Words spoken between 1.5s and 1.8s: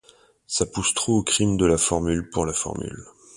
de la